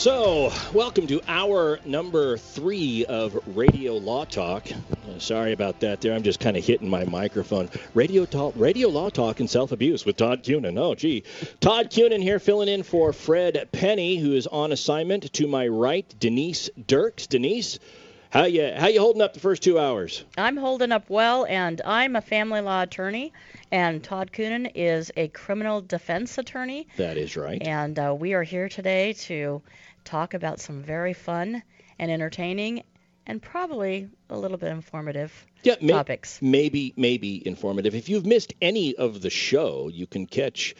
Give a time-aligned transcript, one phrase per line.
[0.00, 4.66] So, welcome to hour number three of Radio Law Talk.
[4.72, 6.14] Uh, sorry about that there.
[6.14, 7.68] I'm just kind of hitting my microphone.
[7.92, 10.78] Radio Talk, Radio Law Talk and Self Abuse with Todd Cunin.
[10.78, 11.24] Oh, gee.
[11.60, 15.30] Todd Cunin here filling in for Fred Penney, who is on assignment.
[15.34, 17.26] To my right, Denise Dirks.
[17.26, 17.78] Denise,
[18.30, 20.24] how you how you holding up the first two hours?
[20.38, 23.34] I'm holding up well, and I'm a family law attorney,
[23.70, 26.88] and Todd Coonan is a criminal defense attorney.
[26.96, 27.60] That is right.
[27.60, 29.60] And uh, we are here today to
[30.04, 31.62] talk about some very fun
[31.98, 32.82] and entertaining
[33.26, 36.40] and probably a little bit informative yeah, may- topics.
[36.42, 37.94] Maybe maybe informative.
[37.94, 40.74] If you've missed any of the show, you can catch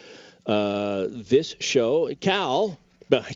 [0.47, 2.13] uh, this show.
[2.21, 2.79] Cal.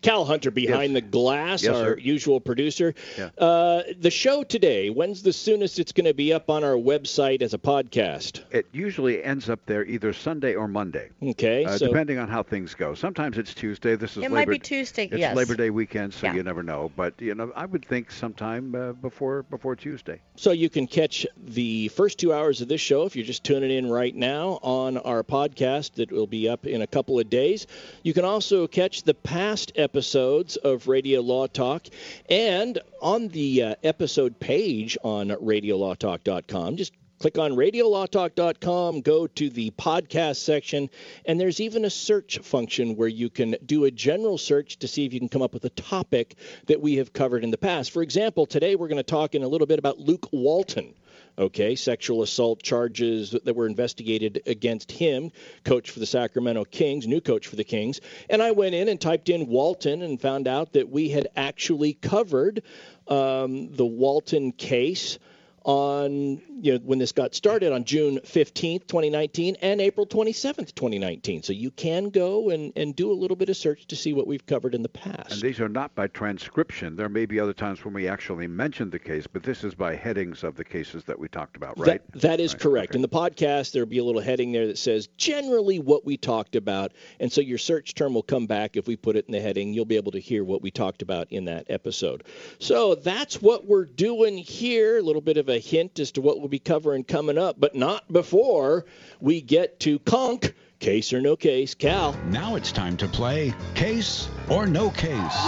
[0.03, 1.03] Cal Hunter behind Yes.
[1.03, 1.98] the glass, Yes, our sir.
[1.98, 2.94] usual producer.
[3.19, 3.30] Yeah.
[3.39, 7.42] Uh, the show today, when's the soonest it's going to be up on our website
[7.42, 8.42] as a podcast?
[8.50, 12.42] It usually ends up there either Sunday or Monday, Okay, uh, so depending on how
[12.42, 12.94] things go.
[12.94, 13.97] Sometimes it's Tuesday.
[13.97, 14.34] This is It Labor.
[14.34, 15.36] might be Tuesday, It's yes.
[15.36, 16.34] Labor Day weekend, so Yeah.
[16.34, 16.91] you never know.
[16.97, 20.20] But you know, I would think sometime uh, before before Tuesday.
[20.36, 23.70] So you can catch the first two hours of this show if you're just tuning
[23.70, 27.66] in right now on our podcast that will be up in a couple of days.
[28.03, 31.86] You can also catch the past episodes of Radio Law Talk
[32.28, 36.76] and on the uh, episode page on radiolawtalk.com.
[36.76, 40.90] Just click on radiolawtalk.com, go to the podcast section,
[41.24, 45.06] and there's even a search function where you can do a general search to see
[45.06, 47.92] if you can come up with a topic that we have covered in the past.
[47.92, 50.94] For example, today we're going to talk in a little bit about Luke Walton.
[51.37, 55.33] Okay, sexual assault charges that were investigated against him,
[55.65, 58.00] coach for the Sacramento Kings, new coach for the Kings.
[58.31, 61.95] And I went in and typed in Walton and found out that we had actually
[61.95, 62.62] covered
[63.09, 65.19] um, the Walton case
[65.64, 71.42] on you know when this got started on June 15th, 2019 and April 27th, 2019.
[71.42, 74.26] So you can go and, and do a little bit of search to see what
[74.26, 75.32] we've covered in the past.
[75.32, 76.97] And these are not by transcription.
[76.97, 79.97] There may be other times when we actually mentioned the case, but this is by
[79.97, 82.00] headings of the cases that we talked about, right?
[82.12, 82.91] That, that is Right, correct.
[82.92, 82.98] okay.
[82.98, 86.56] In the podcast, there'll be a little heading there that says generally what we talked
[86.56, 86.92] about.
[87.20, 89.72] And so your search term will come back if we put it in the heading.
[89.72, 92.24] You'll be able to hear what we talked about in that episode.
[92.58, 94.98] So that's what we're doing here.
[94.98, 97.75] A little bit of a hint as to what we'll be covering coming up, but
[97.75, 98.84] not before
[99.20, 100.54] we get to conk.
[100.81, 102.15] Case or no case, Cal.
[102.26, 105.38] Now it's time to play Case or No Case.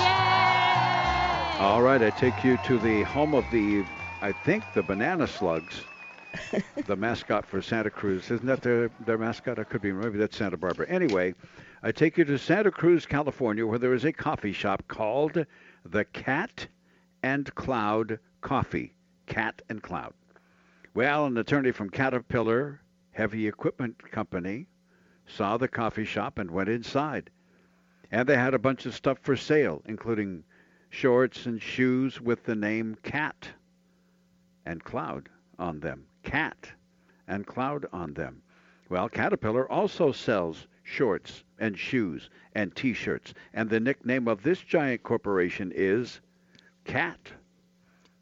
[1.58, 3.84] All right, I take you to the home of the,
[4.22, 5.82] I think, the banana slugs,
[6.86, 8.30] the mascot for Santa Cruz.
[8.30, 9.58] Isn't that their, their mascot?
[9.58, 10.86] I could be, maybe that's Santa Barbara.
[10.88, 11.34] Anyway,
[11.82, 15.44] I take you to Santa Cruz, California, where there is a coffee shop called
[15.84, 16.66] the Cat
[17.22, 18.95] and Cloud Coffee.
[19.26, 20.14] Cat and Cloud.
[20.94, 22.80] Well, an attorney from Caterpillar
[23.12, 24.66] Heavy Equipment Company
[25.26, 27.30] saw the coffee shop and went inside.
[28.10, 30.44] And they had a bunch of stuff for sale, including
[30.90, 33.48] shorts and shoes with the name Cat
[34.64, 36.06] and Cloud on them.
[36.22, 36.70] Cat
[37.26, 38.42] and Cloud on them.
[38.88, 44.60] Well, Caterpillar also sells shorts and shoes and t shirts, and the nickname of this
[44.60, 46.20] giant corporation is
[46.84, 47.32] Cat.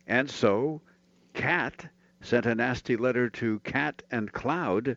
[0.06, 0.81] And so,
[1.34, 1.87] Cat
[2.22, 4.97] sent a nasty letter to Cat and Cloud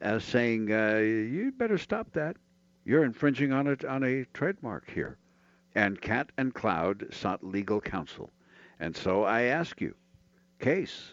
[0.00, 2.36] uh, saying, uh, You better stop that.
[2.84, 5.18] You're infringing on a, on a trademark here
[5.76, 8.30] and Cat and Cloud sought legal counsel.
[8.80, 9.94] And so I ask you,
[10.58, 11.12] case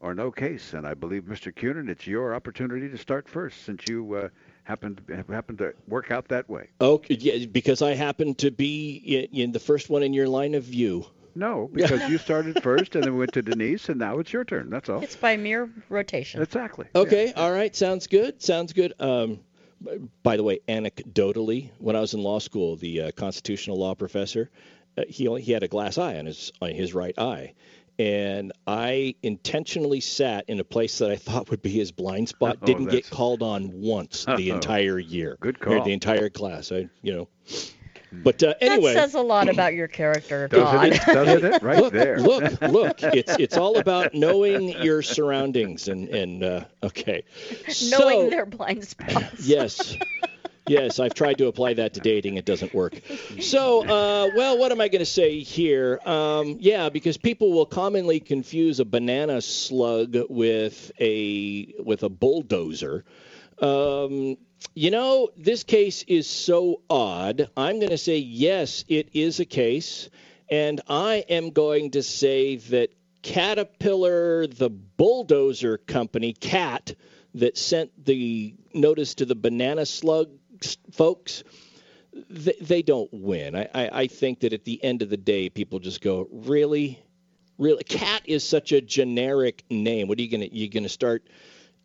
[0.00, 0.72] or no case?
[0.72, 1.52] And I believe, Mr.
[1.52, 4.28] Cunin, it's your opportunity to start first, since you uh,
[4.62, 6.68] happened happened to work out that way.
[6.80, 10.62] Oh, yeah, because I happen to be in the first one in your line of
[10.62, 11.04] view.
[11.38, 14.70] No, because you started first, and then went to Denise, and now it's your turn.
[14.70, 15.00] That's all.
[15.02, 16.42] It's by mere rotation.
[16.42, 16.86] Exactly.
[16.94, 18.42] Okay, all right, sounds good.
[18.42, 18.92] Sounds good.
[18.98, 19.40] Um,
[20.24, 24.50] by the way, anecdotally, when I was in law school, the uh, constitutional law professor,
[24.96, 27.54] uh, he only, he had a glass eye on his on his right eye,
[28.00, 32.58] and I intentionally sat in a place that I thought would be his blind spot.
[32.62, 34.54] Oh, Didn't get called on once the Oh.
[34.56, 35.36] entire year.
[35.40, 35.84] Good or call.
[35.84, 36.72] The entire class.
[36.72, 37.28] I you know.
[38.12, 38.94] But uh, anyway.
[38.94, 41.02] That says a lot about your character, Doesn't it?
[41.06, 41.62] Doesn't it?
[41.62, 42.18] Right look, there.
[42.20, 43.02] look, look!
[43.02, 47.24] It's it's all about knowing your surroundings and and uh, okay.
[47.66, 49.46] Knowing So- their blind spots.
[49.46, 49.96] Yes.
[50.66, 52.36] yes, I've tried to apply that to dating.
[52.36, 53.00] It doesn't work.
[53.40, 55.98] So, uh, well, what am I going to say here?
[56.04, 63.04] Um, yeah, because people will commonly confuse a banana slug with a with a bulldozer.
[63.60, 64.36] Um,
[64.74, 67.50] you know, this case is so odd.
[67.56, 70.08] I'm going to say yes, it is a case,
[70.50, 72.90] and I am going to say that
[73.22, 76.94] Caterpillar, the bulldozer company, CAT,
[77.34, 80.30] that sent the notice to the banana slug
[80.92, 81.44] folks,
[82.30, 83.54] they, they don't win.
[83.54, 86.98] I, I, I think that at the end of the day, people just go, really,
[87.58, 87.84] really.
[87.84, 90.08] Cat is such a generic name.
[90.08, 91.28] What are you gonna you gonna start?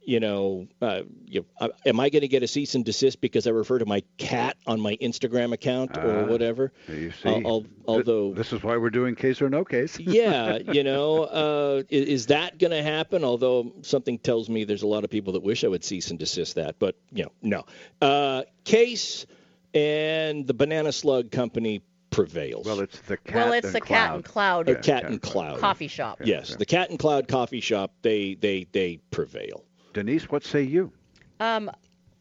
[0.06, 3.48] You know, uh, you, uh, am I going to get a cease and desist because
[3.48, 6.74] I refer to my cat on my Instagram account or Ah, whatever?
[6.90, 9.98] You see, Al- al- Th- although this is why we're doing case or no case.
[10.00, 13.24] yeah, you know, uh, is, is that going to happen?
[13.24, 16.20] Although something tells me there's a lot of people that wish I would cease and
[16.20, 17.66] desist that, but you know, no.
[18.02, 19.26] Uh, case
[19.74, 22.66] and the banana slug company prevails.
[22.66, 23.36] Well, it's the cat.
[23.36, 24.06] well, it's and the cloud.
[24.08, 25.60] Cat and Cloud Or cat and cloud.
[25.60, 26.20] coffee shop.
[26.24, 26.56] yes, yeah.
[26.58, 27.94] the cat and cloud coffee shop.
[28.02, 29.64] They they they prevail.
[29.94, 30.92] Denise, what say you?
[31.40, 31.72] Um,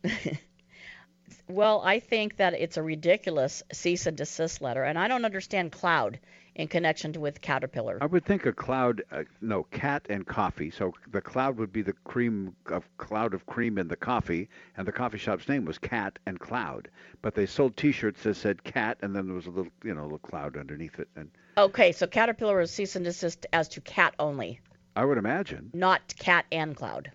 [1.48, 5.72] well, I think that it's a ridiculous cease and desist letter, and I don't understand
[5.72, 6.18] cloud
[6.54, 7.98] in connection to, with Caterpillar.
[8.00, 10.70] I would think a cloud, uh, no, cat and coffee.
[10.70, 14.86] So the cloud would be the cream of cloud of cream in the coffee, and
[14.86, 16.88] the coffee shop's name was Cat and Cloud.
[17.22, 20.02] But they sold T-shirts that said cat, and then there was a little, you know,
[20.02, 21.08] a little cloud underneath it.
[21.16, 24.60] And Okay, so Caterpillar is cease and desist as to cat only,
[24.96, 27.10] I would imagine, not cat and cloud.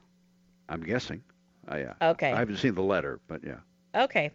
[0.70, 1.24] I'm guessing.
[1.68, 2.32] I, uh, Okay.
[2.32, 3.60] I haven't seen the letter, but yeah.
[3.96, 4.32] Okay.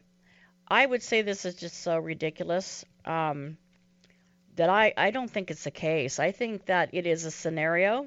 [0.68, 3.56] I would say this is just so ridiculous um,
[4.56, 6.18] that I, I don't think it's a case.
[6.18, 8.06] I think that it is a scenario.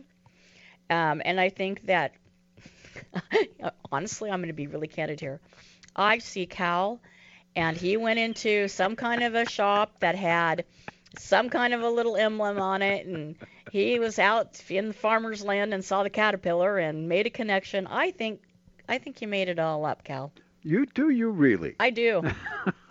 [0.89, 2.13] Um, and I think that,
[3.91, 5.39] honestly, I'm going to be really candid here.
[5.95, 6.99] I see Cal,
[7.55, 10.65] and he went into some kind of a shop that had
[11.17, 13.35] some kind of a little emblem on it, and
[13.71, 17.87] he was out in the farmer's land and saw the caterpillar and made a connection.
[17.87, 18.41] I think,
[18.87, 20.31] I think you made it all up, Cal.
[20.67, 21.75] You do you really?
[21.79, 22.23] I do.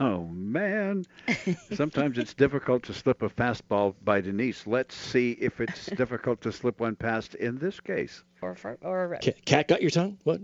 [0.00, 1.04] Oh man.
[1.72, 4.66] Sometimes it's difficult to slip a fastball by Denise.
[4.66, 8.22] Let's see if it's difficult to slip one past in this case.
[8.42, 10.18] or for, or Ca- Cat got your tongue?
[10.24, 10.40] What?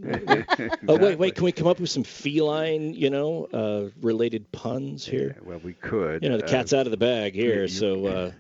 [0.89, 1.35] Oh wait, wait.
[1.35, 5.37] Can we come up with some feline, you know, uh, related puns here?
[5.45, 6.23] Well, we could.
[6.23, 8.33] You know, the uh, cat's out of the bag here, you- so uh,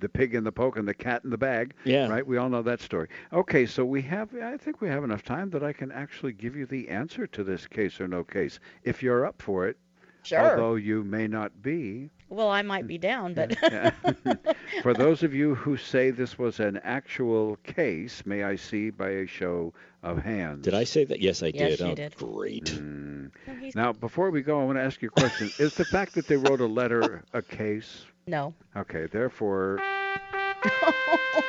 [0.00, 1.74] the pig in the poke and the cat in the bag.
[1.84, 2.08] Yeah.
[2.08, 2.26] Right?
[2.26, 3.08] We all know that story.
[3.32, 6.56] Okay, so we have I think we have enough time that I can actually give
[6.56, 8.58] you the answer to this case or no case.
[8.82, 9.76] If you're up for it,
[10.22, 10.38] sure.
[10.38, 12.10] although you may not be.
[12.28, 13.56] Well, I might be down, but
[14.82, 19.10] for those of you who say this was an actual case, may I see by
[19.10, 20.64] a show of hands?
[20.64, 21.20] did I say that?
[21.20, 21.80] Yes, I Yes, did.
[21.80, 22.16] you oh, did.
[22.16, 22.64] Great.
[22.64, 23.30] Mm.
[23.60, 25.50] He's- Now, before we go, I want to ask you a question.
[25.58, 28.04] Is the fact that they wrote a letter a case?
[28.26, 28.54] no.
[28.76, 29.78] Okay, therefore,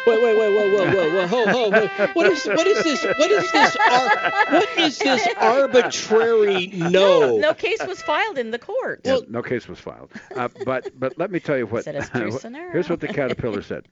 [0.06, 2.07] Wait, wait, wait, whoa, whoa, whoa, whoa, ho, ho, ho.
[2.13, 3.04] What is, what is this?
[3.04, 3.75] What is this?
[3.75, 4.09] Ar-
[4.51, 7.38] what is this arbitrary no?
[7.38, 9.01] No case was filed in the court.
[9.04, 10.12] yeah, no case was filed.
[10.36, 11.83] Uh, but but let me tell you what.
[11.83, 12.71] Said it's true scenario.
[12.71, 13.86] here's what the caterpillar said.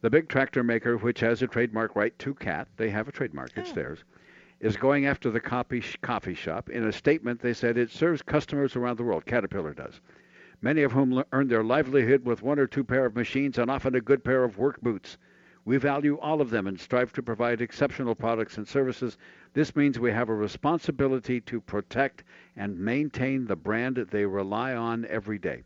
[0.00, 3.52] The big tractor maker, which has a trademark right to cat, they have a trademark,
[3.56, 3.74] it's Oh.
[3.74, 4.04] theirs,
[4.60, 6.68] is going after the coffee, sh- coffee shop.
[6.68, 9.24] In a statement, they said it serves customers around the world.
[9.26, 10.00] Caterpillar does.
[10.64, 13.94] Many of whom earn their livelihood with one or two pair of machines and often
[13.94, 15.18] a good pair of work boots.
[15.66, 19.18] We value all of them and strive to provide exceptional products and services.
[19.52, 22.24] This means we have a responsibility to protect
[22.56, 25.64] and maintain the brand they rely on every day.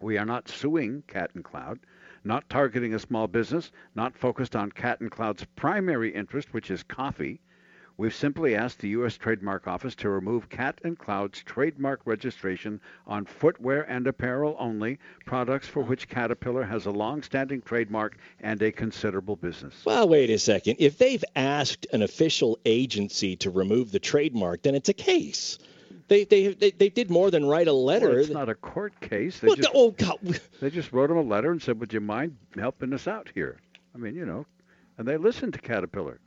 [0.00, 1.80] We are not suing Cat and Cloud,
[2.22, 6.84] not targeting a small business, not focused on Cat and Cloud's primary interest, which is
[6.84, 7.40] coffee.
[7.98, 9.16] We've simply asked the U.S.
[9.16, 15.68] Trademark Office to remove Cat and Cloud's trademark registration on footwear and apparel only, products
[15.68, 19.74] for which Caterpillar has a long-standing trademark and a considerable business.
[19.84, 20.76] Well, wait a second.
[20.78, 25.58] If they've asked an official agency to remove the trademark, then it's a case.
[26.08, 28.08] They they they, they did more than write a letter.
[28.08, 29.38] Well, it's not a court case.
[29.38, 30.40] They Well, just, oh God.
[30.60, 33.58] they just wrote them a letter and said, "Would you mind helping us out here?"
[33.94, 34.46] I mean, you know,
[34.98, 36.18] and they listened to Caterpillar.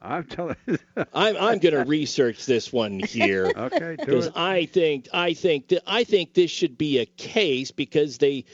[0.00, 0.56] I'm telling.
[1.14, 3.52] I'm I'm going to research this one here.
[3.56, 4.30] okay, do because.
[4.34, 8.44] I think I think that I think this should be a case because they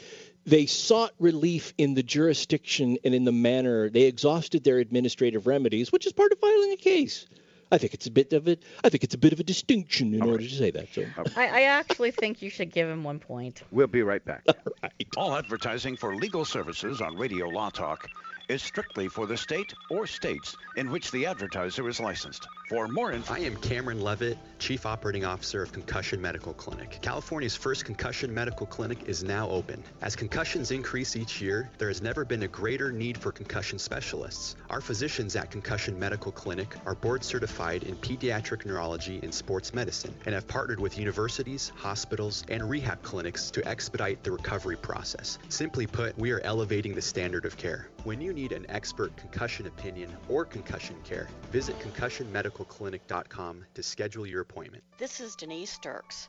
[0.46, 5.92] they sought relief in the jurisdiction and in the manner they exhausted their administrative remedies,
[5.92, 7.26] which is part of filing a case.
[7.72, 8.62] I think it's a bit of it.
[8.84, 10.88] I think it's a bit of a distinction in order to say that.
[10.92, 13.62] So, I, I actually think you should give him one point.
[13.72, 14.44] We'll be right back.
[14.82, 14.92] right.
[15.16, 18.08] All advertising for legal services on Radio Law Talk
[18.48, 22.46] is strictly for the state or states in which the advertiser is licensed.
[22.68, 26.98] For more info, I am Cameron Levitt, Chief Operating Officer of Concussion Medical Clinic.
[27.02, 29.82] California's first concussion medical clinic is now open.
[30.02, 34.56] As concussions increase each year, there has never been a greater need for concussion specialists.
[34.70, 40.14] Our physicians at Concussion Medical Clinic are board certified in pediatric neurology and sports medicine
[40.26, 45.38] and have partnered with universities, hospitals, and rehab clinics to expedite the recovery process.
[45.48, 47.88] Simply put, we are elevating the standard of care.
[48.04, 54.42] When you need an expert concussion opinion or concussion care, visit concussionmedicalclinic.com to schedule your
[54.42, 54.82] appointment.
[54.98, 56.28] This is Denise Dirks.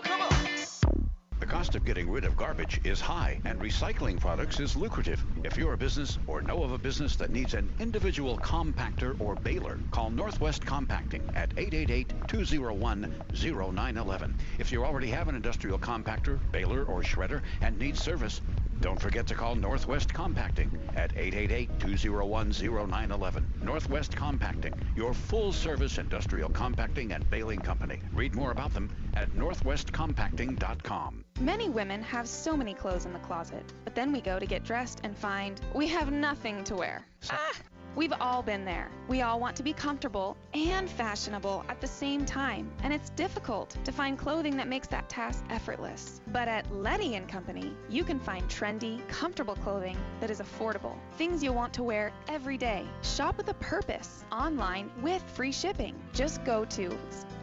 [1.61, 5.23] Cost of getting rid of garbage is high, and recycling products is lucrative.
[5.43, 9.35] If you're a business or know of a business that needs an individual compactor or
[9.35, 14.33] baler, call Northwest Compacting at 888-201-0911.
[14.57, 18.41] If you already have an industrial compactor, baler, or shredder and need service,
[18.81, 23.43] don't forget to call Northwest Compacting at 888-201-0911.
[23.63, 27.99] Northwest Compacting, your full-service industrial compacting and baling company.
[28.13, 31.23] Read more about them at northwestcompacting.com.
[31.39, 34.63] Many women have so many clothes in the closet, but then we go to get
[34.63, 37.05] dressed and find we have nothing to wear.
[37.29, 37.51] Ah!
[37.93, 38.89] We've all been there.
[39.09, 43.75] We all want to be comfortable and fashionable at the same time, and it's difficult
[43.83, 46.21] to find clothing that makes that task effortless.
[46.27, 50.95] But at Letty and Company, you can find trendy, comfortable clothing that is affordable.
[51.17, 52.85] Things you'll want to wear every day.
[53.03, 55.95] Shop with a purpose online with free shipping.
[56.13, 56.97] Just go to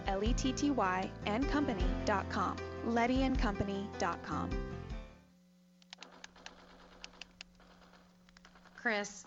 [0.07, 2.57] L-E-T-T-Y and company.com.
[2.87, 4.51] LettyandCompany.com.
[8.75, 9.27] Chris,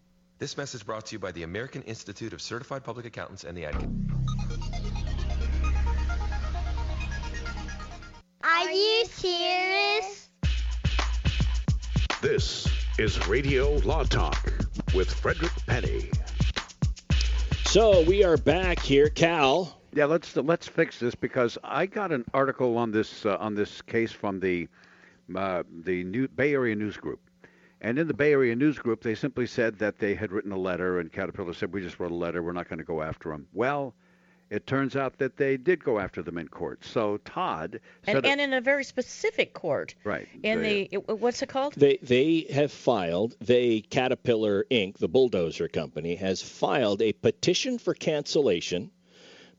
[0.41, 3.65] This message brought to you by the American Institute of Certified Public Accountants and the
[3.65, 3.75] Ad.
[8.43, 10.29] Are you serious?
[12.23, 12.67] This
[12.97, 14.51] is Radio Law Talk
[14.95, 16.09] with Frederick Penney.
[17.65, 19.79] So we are back here, Cal.
[19.93, 23.83] Yeah, let's let's fix this because I got an article on this uh, on this
[23.83, 24.67] case from the
[25.35, 27.19] uh, the New Bay Area News Group.
[27.81, 30.57] And in the Bay Area News Group, they simply said that they had written a
[30.57, 32.43] letter, and Caterpillar said, We just wrote a letter.
[32.43, 33.47] We're not going to go after them.
[33.53, 33.95] Well,
[34.51, 36.83] it turns out that they did go after them in court.
[36.83, 39.95] So Todd and, and in a very specific court.
[40.03, 40.27] Right.
[40.43, 41.73] In they, the what's it called?
[41.75, 43.35] They they have filed.
[43.39, 44.97] They Caterpillar Inc.
[44.97, 48.91] The bulldozer company has filed a petition for cancellation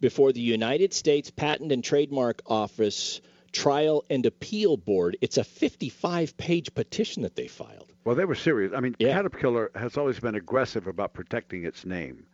[0.00, 5.16] before the United States Patent and Trademark Office Trial and Appeal Board.
[5.20, 7.92] It's a 55 page petition that they filed.
[8.04, 8.72] Well, they were serious.
[8.74, 12.26] I mean, Caterpillar has always been aggressive about protecting its name.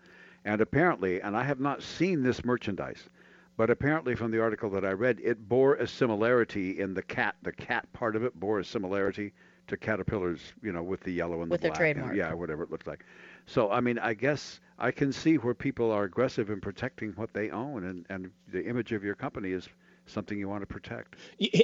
[0.45, 3.09] And apparently, and I have not seen this merchandise,
[3.57, 7.35] but apparently from the article that I read, it bore a similarity in the cat.
[7.43, 9.33] The cat part of it bore a similarity
[9.67, 11.79] to Caterpillar's, you know, with the yellow and With the their black.
[11.81, 12.17] trademark.
[12.17, 13.05] Yeah, whatever it looked like.
[13.45, 17.35] So, I mean, I guess I can see where people are aggressive in protecting what
[17.35, 19.69] they own, and, and the image of your company is
[20.09, 21.17] something you want to protect.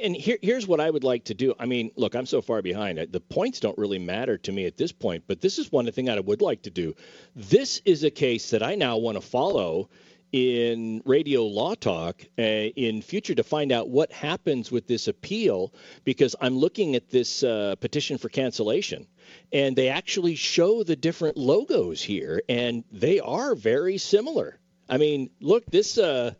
[0.03, 1.53] And here, here's what I would like to do.
[1.59, 2.99] I mean, look, I'm so far behind.
[3.11, 6.09] The points don't really matter to me at this point, but this is one thing
[6.09, 6.95] I would like to do.
[7.35, 9.89] This is a case that I now want to follow
[10.31, 15.73] in radio law talk uh, in future to find out what happens with this appeal
[16.03, 19.07] because I'm looking at this uh, petition for cancellation
[19.53, 24.59] and they actually show the different logos here and they are very similar.
[24.89, 26.33] I mean, look, this uh,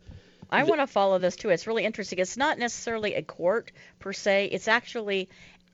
[0.50, 1.50] I want to follow this too.
[1.50, 2.18] It's really interesting.
[2.18, 4.46] It's not necessarily a court per se.
[4.52, 5.28] It's actually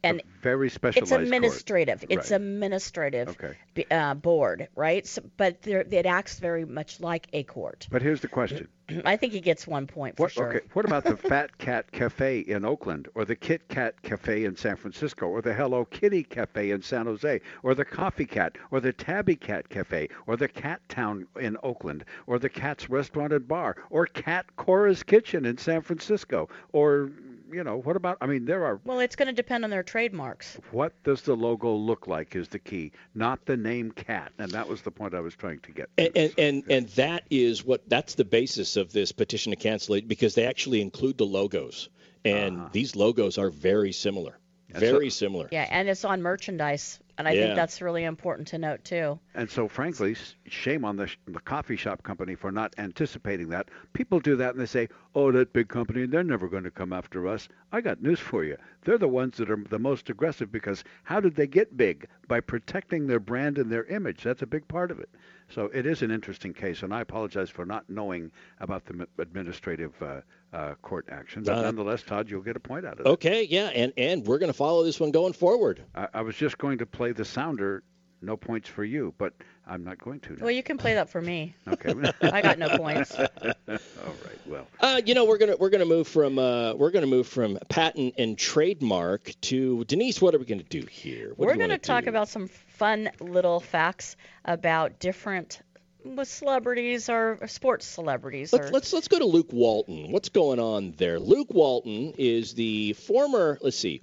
[0.05, 1.11] an Very it's specialized.
[1.11, 1.23] court.
[1.23, 2.05] administrative.
[2.09, 2.37] It's Right.
[2.37, 3.55] administrative Okay.
[3.91, 5.07] uh, board, right?
[5.07, 7.87] So, but it acts very much like a court.
[7.91, 8.69] But here's the question.
[9.05, 10.49] I think he gets one point for What, sure.
[10.49, 14.57] Okay, what about the Fat Cat Cafe in Oakland, or the Kit Kat Cafe in
[14.57, 18.81] San Francisco, or the Hello Kitty Cafe in San Jose, or the Coffee Cat, or
[18.81, 23.47] the Tabby Cat Cafe, or the Cat Town in Oakland, or the Cat's Restaurant and
[23.47, 27.11] Bar, or Cat Cora's Kitchen in San Francisco, or
[27.53, 28.19] you know, what about?
[28.21, 28.81] I mean, there are.
[28.85, 30.59] Well, it's going to depend on their trademarks.
[30.71, 34.69] What does the logo look like is the key, not the name Cat, and that
[34.69, 35.91] was the point I was trying to get.
[35.99, 39.95] And and, and and that is what that's the basis of this petition to cancel
[39.95, 41.89] it because they actually include the logos
[42.25, 42.69] and ah.
[42.73, 45.49] these logos are very similar, And so- very similar.
[45.51, 47.43] Yeah, and it's on merchandise, and I Yeah.
[47.45, 49.19] think that's really important to note too.
[49.35, 50.17] And so, frankly,
[50.47, 53.69] shame on the, sh- the coffee shop company for not anticipating that.
[53.93, 56.93] People do that and they say, oh, that big company, they're never going to come
[56.93, 57.49] after us.
[57.73, 58.57] I got news for you.
[58.83, 62.07] They're the ones that are the most aggressive because how did they get big?
[62.29, 64.23] By protecting their brand and their image.
[64.23, 65.11] That's a big part of it.
[65.49, 70.01] So it is an interesting case, and I apologize for not knowing about the administrative
[70.03, 70.21] uh,
[70.53, 71.43] uh, court action.
[71.43, 73.09] But Uh, nonetheless, Todd, you'll get a point out of it.
[73.09, 75.83] Okay, yeah, and and we're going to follow this one going forward.
[75.95, 77.83] I, I was just going to play the sounder,
[78.21, 79.33] no points for you, but
[79.67, 80.33] I'm not going to.
[80.35, 80.43] now.
[80.43, 81.55] Well, you can play that for me.
[81.69, 81.95] Okay.
[82.23, 83.15] I got no points.
[83.19, 83.27] All
[83.69, 84.47] right.
[84.47, 84.67] Well.
[84.81, 88.15] Uh, you know, we're gonna we're gonna move from uh, we're gonna move from patent
[88.19, 90.21] and trademark to Denise.
[90.21, 91.31] What are we gonna do here?
[91.31, 92.11] What We're you going to wanna talk do?
[92.11, 95.61] about some fun little facts about different
[96.05, 98.53] well, celebrities or sports celebrities.
[98.53, 100.13] Let's, or, let's let's go to Luke Walton.
[100.13, 101.19] What's going on there?
[101.19, 103.59] Luke Walton is the former.
[103.61, 104.03] Let's see.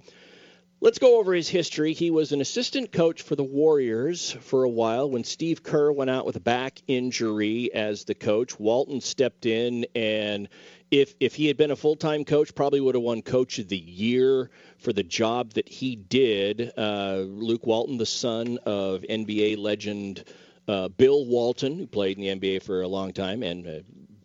[0.82, 1.92] Let's go over his history.
[1.92, 6.08] He was an assistant coach for the Warriors for a while when Steve Kerr went
[6.08, 8.58] out with a back injury as the coach.
[8.58, 10.48] Walton stepped in and
[10.90, 13.78] if if he had been a full-time coach, probably would have won coach of the
[13.78, 16.72] year for the job that he did.
[16.76, 20.24] Uh, Luke Walton, the son of NBA legend
[20.68, 23.80] uh, Bill Walton, who played in the NBA for a long time and uh,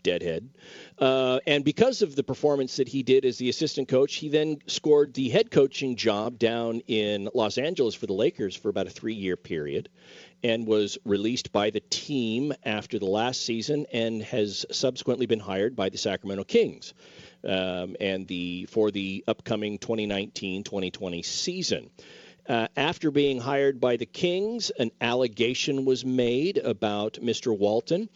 [0.05, 0.47] deadhead.
[0.99, 4.59] Uh, and because of the performance that he did as the assistant coach, he then
[4.67, 8.91] scored the head coaching job down in Los Angeles for the Lakers for about a
[8.91, 9.89] three year period
[10.43, 15.75] and was released by the team after the last season and has subsequently been hired
[15.75, 16.93] by the Sacramento Kings.
[17.43, 21.89] Um, and the for the upcoming 2019-2020 season.
[22.47, 27.57] Uh, after being hired by the Kings, an allegation was made about Mr.
[27.57, 28.07] Walton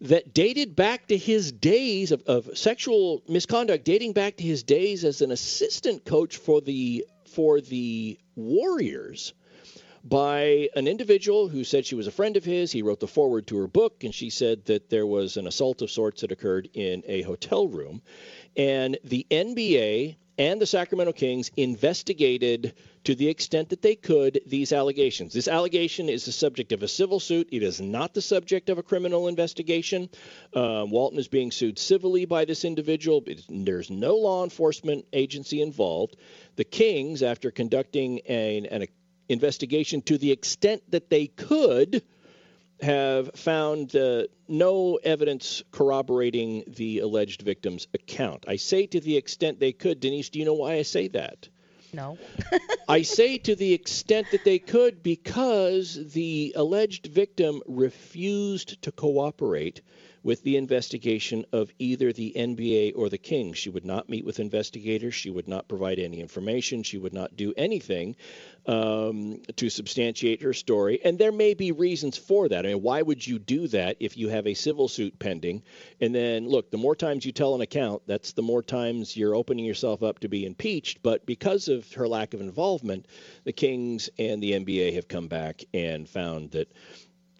[0.00, 5.04] that dated back to his days of, of sexual misconduct, dating back to his days
[5.04, 9.34] as an assistant coach for the for the Warriors
[10.02, 12.70] by an individual who said she was a friend of his.
[12.70, 15.82] He wrote the foreword to her book, and she said that there was an assault
[15.82, 18.02] of sorts that occurred in a hotel room.
[18.56, 24.72] And the NBA and the Sacramento Kings investigated to the extent that they could these
[24.72, 25.32] allegations.
[25.32, 27.48] This allegation is the subject of a civil suit.
[27.52, 30.08] It is not the subject of a criminal investigation.
[30.54, 33.24] Um, Walton is being sued civilly by this individual.
[33.48, 36.16] There's no law enforcement agency involved.
[36.56, 38.86] The Kings, after conducting an, an
[39.28, 42.02] investigation to the extent that they could,
[42.80, 48.44] have found uh, no evidence corroborating the alleged victim's account.
[48.46, 50.00] I say to the extent they could.
[50.00, 51.48] Denise, do you know why I say that?
[51.92, 52.18] No.
[52.88, 59.80] I say to the extent that they could because the alleged victim refused to cooperate
[60.26, 63.56] with the investigation of either the NBA or the Kings.
[63.56, 65.14] She would not meet with investigators.
[65.14, 66.82] She would not provide any information.
[66.82, 68.16] She would not do anything
[68.66, 70.98] um, to substantiate her story.
[71.04, 72.66] And there may be reasons for that.
[72.66, 75.62] I mean, why would you do that if you have a civil suit pending?
[76.00, 79.36] And then, look, the more times you tell an account, that's the more times you're
[79.36, 81.04] opening yourself up to be impeached.
[81.04, 83.06] But because of her lack of involvement,
[83.44, 86.72] the Kings and the NBA have come back and found that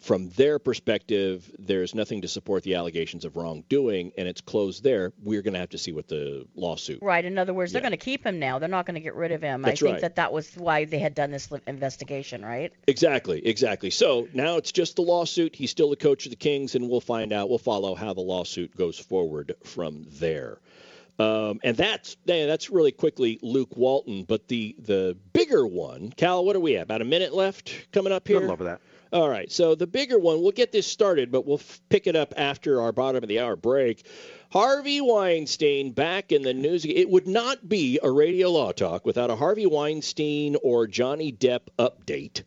[0.07, 5.11] from their perspective, there's nothing to support the allegations of wrongdoing, and it's closed there.
[5.21, 6.99] We're going to have to see what the lawsuit.
[7.01, 7.25] Right.
[7.25, 8.57] In other words, they're going to keep him now.
[8.57, 9.63] They're not going to get rid of him.
[9.63, 10.01] That's I think right.
[10.03, 12.71] that that was why they had done this investigation, right?
[12.87, 13.89] Exactly, exactly.
[13.89, 15.53] So now it's just the lawsuit.
[15.53, 17.49] He's still the coach of the Kings, and we'll find out.
[17.49, 20.59] We'll follow how the lawsuit goes forward from there.
[21.19, 24.23] Um, and that's yeah, that's really quickly Luke Walton.
[24.23, 26.83] But the the bigger one, Cal, what are we at?
[26.83, 28.37] About a minute left coming up here.
[28.37, 28.79] Little over that.
[29.13, 29.51] All right.
[29.51, 32.81] So the bigger one, we'll get this started, but we'll f- pick it up after
[32.81, 34.05] our bottom of the hour break.
[34.51, 36.85] Harvey Weinstein back in the news.
[36.85, 41.61] It would not be a radio law talk without a Harvey Weinstein or Johnny Depp
[41.79, 42.43] update.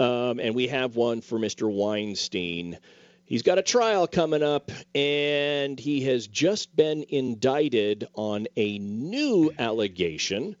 [0.00, 1.72] Um, and we have one for Mr.
[1.72, 2.78] Weinstein.
[3.24, 9.52] He's got a trial coming up, and he has just been indicted on a new
[9.58, 10.56] allegation.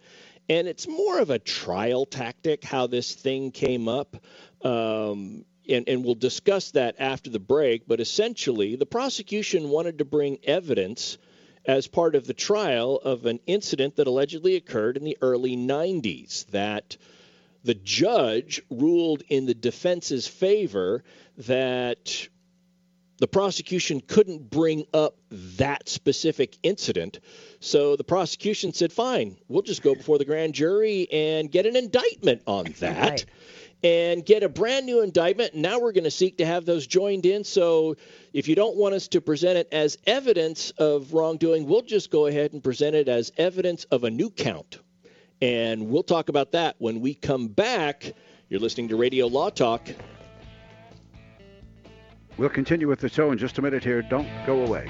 [0.48, 4.16] And it's more of a trial tactic how this thing came up.
[4.64, 7.86] Um, and, and we'll discuss that after the break.
[7.86, 11.18] But essentially, the prosecution wanted to bring evidence
[11.64, 16.46] as part of the trial of an incident that allegedly occurred in the early 90s
[16.50, 16.96] that
[17.64, 21.04] the judge ruled in the defense's favor
[21.38, 22.28] that
[23.18, 27.20] the prosecution couldn't bring up that specific incident.
[27.60, 31.76] So the prosecution said, fine, we'll just go before the grand jury and get an
[31.76, 33.10] indictment on that.
[33.10, 33.26] Right.
[33.84, 35.56] And get a brand new indictment.
[35.56, 37.42] Now we're going to seek to have those joined in.
[37.42, 37.96] So
[38.32, 42.26] if you don't want us to present it as evidence of wrongdoing, we'll just go
[42.26, 44.78] ahead and present it as evidence of a new count.
[45.40, 48.12] And we'll talk about that when we come back.
[48.48, 49.88] You're listening to Radio Law Talk.
[52.36, 54.02] We'll continue with the show in just a minute here.
[54.02, 54.88] Don't go away.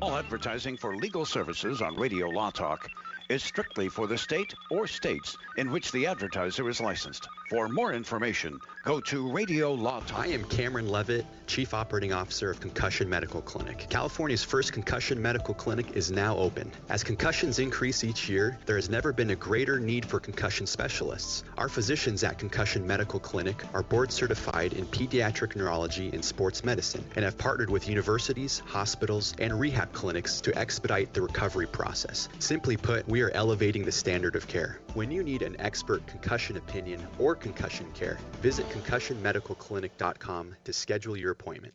[0.00, 2.88] All advertising for legal services on Radio Law Talk
[3.28, 7.28] is strictly for the state or states in which the advertiser is licensed.
[7.50, 10.18] For more information, go to Radio Law Talk.
[10.18, 13.86] I am Cameron Levitt, Chief Operating Officer of Concussion Medical Clinic.
[13.90, 16.70] California's first concussion medical clinic is now open.
[16.88, 21.44] As concussions increase each year, there has never been a greater need for concussion specialists.
[21.58, 27.04] Our physicians at Concussion Medical Clinic are board certified in pediatric neurology and sports medicine
[27.14, 32.28] and have partnered with universities, hospitals, and rehab clinics to expedite the recovery process.
[32.38, 34.80] Simply put, we are elevating the standard of care.
[34.94, 41.30] When you need an expert concussion opinion or concussion care, visit concussionmedicalclinic.com to schedule your
[41.30, 41.74] appointment.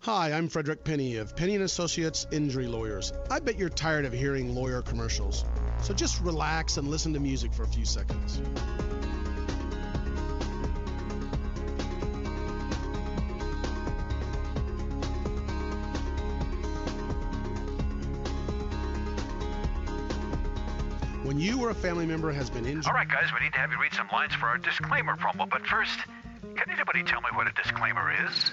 [0.00, 3.12] Hi, I'm Frederick Penney of Penney and Associates Injury Lawyers.
[3.28, 5.44] I bet you're tired of hearing lawyer commercials.
[5.82, 8.40] So just relax and listen to music for a few seconds.
[21.24, 22.86] When you or a family member has been injured.
[22.86, 25.50] All right, guys, we need to have you read some lines for our disclaimer promo.
[25.50, 25.98] But first,
[26.54, 28.52] can anybody tell me what a disclaimer is?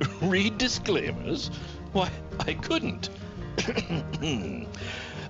[0.22, 1.48] Read disclaimers?
[1.92, 3.10] Why, I couldn't.
[3.56, 4.66] the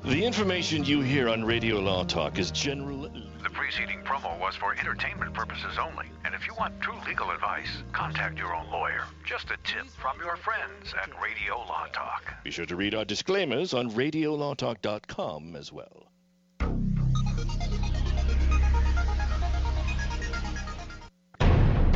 [0.05, 3.11] information you hear on Radio Law Talk is general.
[3.43, 6.07] The preceding promo was for entertainment purposes only.
[6.25, 9.05] And if you want true legal advice, contact your own lawyer.
[9.25, 12.33] Just a tip from your friends at Radio Law Talk.
[12.45, 16.07] Be sure to read our disclaimers on RadioLawTalk.com as well.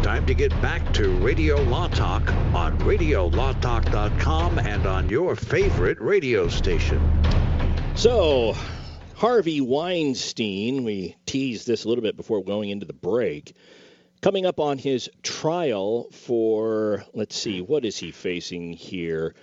[0.07, 6.47] Time to get back to Radio Law Talk on RadioLawTalk.com and on your favorite radio
[6.47, 7.03] station.
[7.97, 8.55] So,
[9.17, 13.57] Harvey Weinstein, we teased this a little bit before going into the break,
[14.23, 19.35] coming up on his trial for, let's see, what is he facing here?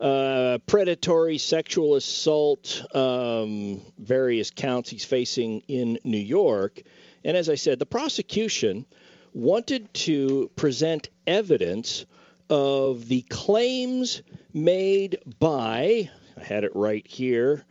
[0.00, 6.80] Uh, predatory sexual assault, um, various counts he's facing in New York.
[7.24, 8.86] And as I said, the prosecution
[9.34, 12.06] wanted to present evidence
[12.48, 17.64] of the claims made by, I had it right here.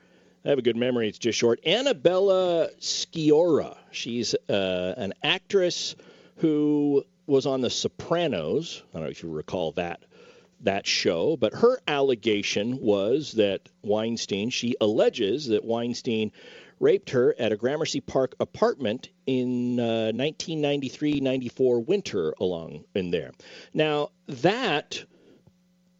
[0.45, 1.65] I have a good memory, it's just short.
[1.65, 3.77] Annabella Sciorra.
[3.91, 5.95] She's uh, an actress
[6.37, 8.83] who was on The Sopranos.
[8.93, 10.01] I don't know if you recall that
[10.61, 16.31] that show, but her allegation was that Weinstein, she alleges that Weinstein
[16.79, 23.31] raped her at a Gramercy Park apartment in uh, 1993-94 winter along in there.
[23.73, 25.03] Now, that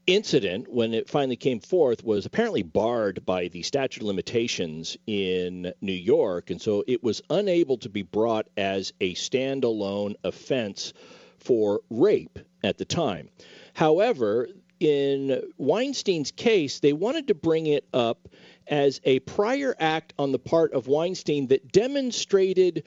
[0.06, 5.74] incident when it finally came forth was apparently barred by the statute of limitations in
[5.80, 10.92] New York and so it was unable to be brought as a standalone offense
[11.38, 13.30] for rape at the time.
[13.74, 18.28] However, in Weinstein's case, they wanted to bring it up
[18.68, 22.84] as a prior act on the part of Weinstein that demonstrated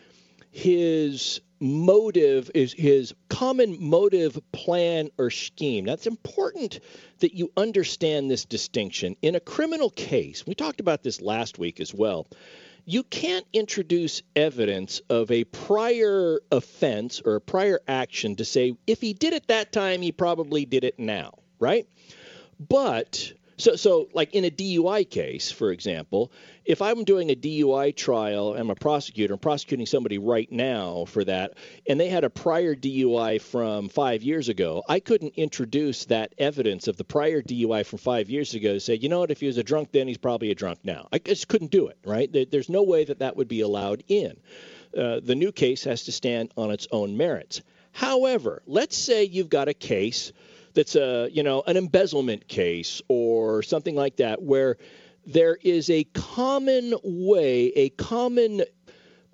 [0.51, 5.85] his motive is his common motive plan or scheme.
[5.85, 6.81] That's important
[7.21, 9.17] that you understand this distinction.
[9.23, 12.27] In a criminal case we talked about this last week as well
[12.89, 19.01] you can't introduce evidence of a prior offense or a prior action to say if
[19.01, 21.87] he did it that time he probably did it now right?
[22.61, 26.31] But so, so like in a DUI case, for example,
[26.65, 31.25] if I'm doing a DUI trial, I'm a prosecutor, I'm prosecuting somebody right now for
[31.25, 31.55] that,
[31.89, 36.89] and they had a prior DUI from five years ago, I couldn't introduce that evidence
[36.89, 39.47] of the prior DUI from five years ago to say, you know what, if he
[39.47, 41.09] was a drunk then, he's probably a drunk now.
[41.13, 42.31] I just couldn't do it, right?
[42.51, 44.37] There's no way that that would be allowed in.
[44.97, 47.63] Uh, the new case has to stand on its own merits.
[47.93, 50.33] However, let's say you've got a case
[50.77, 54.77] that's a you know an embezzlement case or something like that where
[55.27, 58.63] there is a common way a common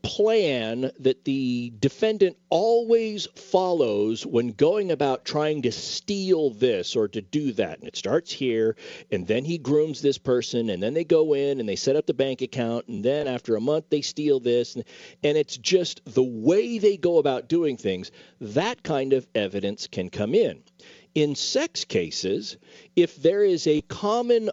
[0.02, 7.22] plan that the defendant always follows when going about trying to steal this or to
[7.22, 7.78] do that.
[7.78, 8.76] And it starts here,
[9.10, 12.06] and then he grooms this person, and then they go in and they set up
[12.06, 14.74] the bank account, and then after a month they steal this.
[14.74, 14.84] And,
[15.22, 18.10] and it's just the way they go about doing things.
[18.40, 20.62] That kind of evidence can come in.
[21.14, 22.56] In sex cases,
[22.96, 24.50] if there is a common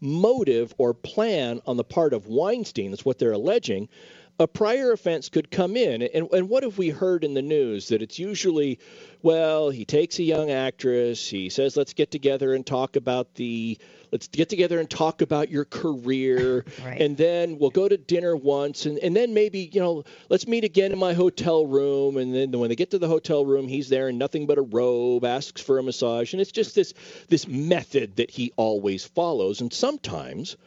[0.00, 3.88] motive or plan on the part of Weinstein, that's what they're alleging,
[4.38, 6.02] a prior offense could come in.
[6.02, 7.88] And, and what have we heard in the news?
[7.88, 8.78] That it's usually,
[9.22, 13.78] well, he takes a young actress, he says, let's get together and talk about the.
[14.10, 17.00] Let's get together and talk about your career, Right.
[17.00, 20.64] and then we'll go to dinner once, and, and then maybe you know let's meet
[20.64, 23.88] again in my hotel room, and then when they get to the hotel room, he's
[23.88, 26.92] there in nothing but a robe, asks for a massage, and it's just this
[27.28, 30.58] this method that he always follows, and sometimes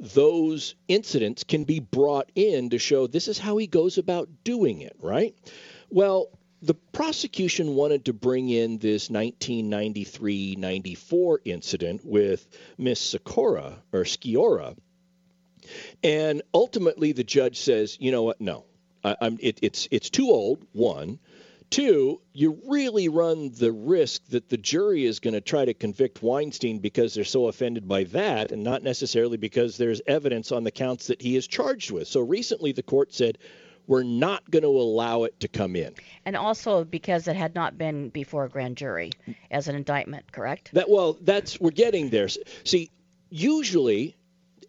[0.00, 4.80] those incidents can be brought in to show this is how he goes about doing
[4.80, 5.34] it, right?
[5.90, 6.28] Well,
[6.62, 14.76] the prosecution wanted to bring in this 1993 94 incident with Miss Sikora or Skiora.
[16.02, 18.40] And ultimately, the judge says, you know what?
[18.40, 18.64] No,
[19.04, 21.18] I, it, it's, it's too old, one.
[21.70, 26.22] Two, you really run the risk that the jury is going to try to convict
[26.22, 30.70] Weinstein because they're so offended by that and not necessarily because there's evidence on the
[30.70, 32.08] counts that he is charged with.
[32.08, 33.38] So recently the court said,
[33.86, 35.94] we're not going to allow it to come in.
[36.24, 39.10] And also because it had not been before a grand jury
[39.50, 40.70] as an indictment, correct?
[40.74, 42.28] That well, that's we're getting there.
[42.64, 42.90] See,
[43.30, 44.16] usually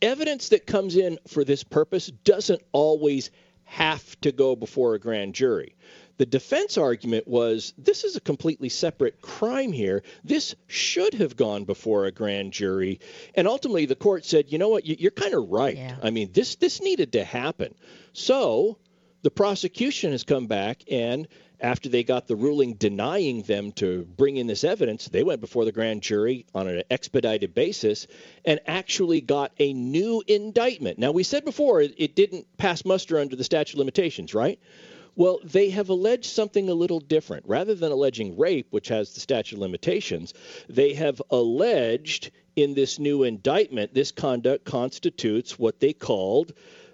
[0.02, 3.30] evidence that comes in for this purpose doesn't always
[3.66, 5.76] have to go before a grand jury.
[6.20, 10.04] The defense argument was this is a completely separate crime here.
[10.26, 13.00] This should have gone before a grand jury.
[13.36, 15.78] And ultimately, the court said, you know what, You- you're kind of right.
[16.04, 17.74] I mean, this this needed to happen.
[18.12, 18.80] So
[19.22, 21.26] the prosecution has come back and
[21.62, 25.64] after they got the ruling denying them to bring in this evidence, they went before
[25.64, 28.08] the grand jury on an expedited basis
[28.44, 31.00] and actually got a new indictment.
[31.00, 34.60] Now, we said before it, it didn't pass muster under the statute of limitations, right?
[35.20, 37.46] Well, they have alleged something a little different.
[37.46, 40.34] Rather than alleging rape, which has the statute of limitations,
[40.70, 46.54] they have alleged in this new indictment this conduct constitutes what they called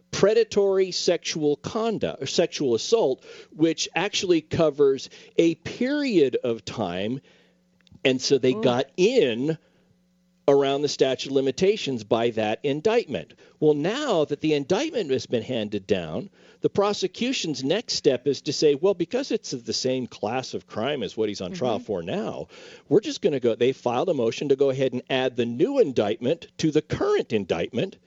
[0.09, 3.23] predatory sexual conduct or sexual assault,
[3.55, 5.07] which actually covers
[5.37, 7.21] a period of time.
[8.03, 8.63] And so they mm.
[8.63, 9.55] got in
[10.47, 13.33] around the statute of limitations by that indictment.
[13.59, 16.29] Well, now that the indictment has been handed down,
[16.61, 21.03] the prosecution's next step is to say, well, because it's the same class of crime
[21.03, 21.85] as what he's on trial mm-hmm.
[21.85, 22.47] for now,
[22.89, 23.55] we're just going to go.
[23.55, 27.33] They filed a motion to go ahead and add the new indictment to the current
[27.33, 27.97] indictment.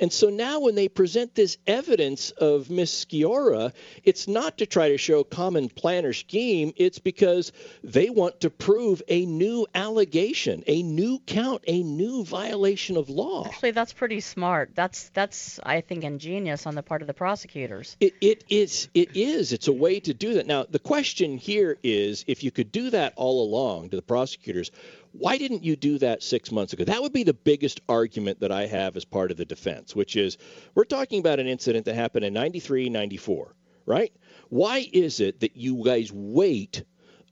[0.00, 3.72] And so now when they present this evidence of Miss Sciorra,
[4.04, 6.72] it's not to try to show common plan or scheme.
[6.76, 7.52] It's because
[7.82, 13.46] they want to prove a new allegation, a new count, a new violation of law.
[13.46, 14.70] Actually, that's pretty smart.
[14.74, 17.96] That's that's I think ingenious on the part of the prosecutors.
[18.00, 18.88] It, it is.
[18.94, 19.52] It is.
[19.52, 20.46] It's a way to do that.
[20.46, 24.70] Now, the question here is, if you could do that all along to the prosecutors,
[25.12, 26.84] why didn't you do that six months ago?
[26.84, 30.16] That would be the biggest argument that I have as part of the defense, which
[30.16, 30.38] is
[30.74, 33.54] we're talking about an incident that happened in 93, 94,
[33.86, 34.12] right?
[34.48, 36.84] Why is it that you guys wait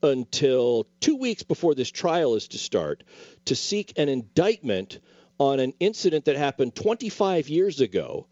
[0.03, 3.03] until two weeks before this trial is to start
[3.45, 4.99] to seek an indictment
[5.39, 8.27] on an incident that happened 25 years ago?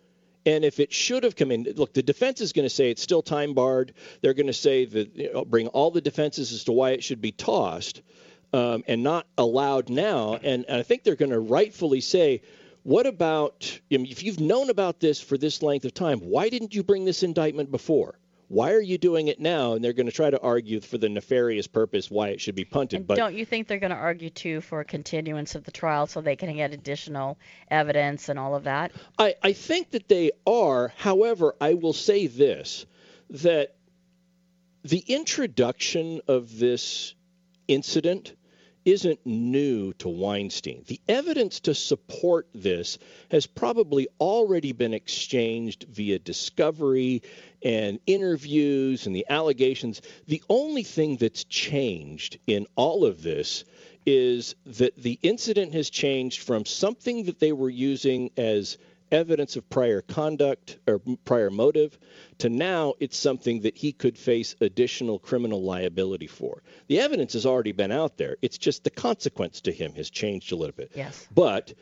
[0.47, 3.01] And if it should have come in, look, the defense is going to say it's
[3.01, 3.93] still time barred.
[4.21, 7.03] They're going to say that you know, bring all the defenses as to why it
[7.03, 8.03] should be tossed
[8.55, 10.35] um, and not allowed now.
[10.35, 12.41] And, and I think they're going to rightfully say,
[12.83, 16.19] what about I mean, if you've known about this for this length of time?
[16.19, 18.17] Why didn't you bring this indictment before?
[18.47, 19.73] Why are you doing it now?
[19.73, 22.63] And they're going to try to argue for the nefarious purpose why it should be
[22.63, 22.99] punted.
[22.99, 25.71] And but don't you think they're going to argue too for a continuance of the
[25.71, 27.39] trial so they can get additional
[27.71, 28.91] evidence and all of that?
[29.17, 30.93] I, I think that they are.
[30.95, 32.85] However, I will say this
[33.31, 33.75] that
[34.83, 37.15] the introduction of this
[37.67, 38.34] incident
[38.85, 40.83] isn't new to Weinstein.
[40.87, 42.97] The evidence to support this
[43.31, 47.23] has probably already been exchanged via discovery
[47.63, 50.01] and interviews and the allegations.
[50.27, 53.65] The only thing that's changed in all of this
[54.05, 58.77] is that the incident has changed from something that they were using as
[59.15, 61.97] evidence of prior conduct or prior motive
[62.37, 66.61] to now it's something that he could face additional criminal liability for.
[66.87, 68.37] The evidence has already been out there.
[68.41, 70.91] It's just the consequence to him has changed a little bit.
[70.93, 71.27] Yes.
[71.33, 71.73] But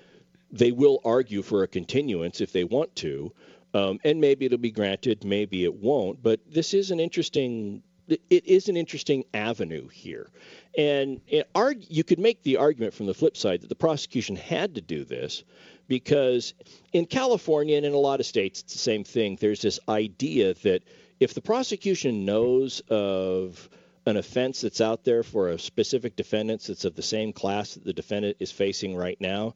[0.52, 3.34] they will argue for a continuance if they want to,
[3.74, 6.22] um, and maybe it'll be granted, maybe it won't.
[6.22, 7.84] But this is an interesting.
[8.08, 10.30] It is an interesting avenue here,
[10.78, 14.36] and it arg- you could make the argument from the flip side that the prosecution
[14.36, 15.46] had to do this
[15.88, 16.54] because
[16.92, 19.38] in California and in a lot of states it's the same thing.
[19.40, 20.84] There's this idea that
[21.20, 23.70] if the prosecution knows of
[24.06, 27.86] an offense that's out there for a specific defendant that's of the same class that
[27.86, 29.56] the defendant is facing right now,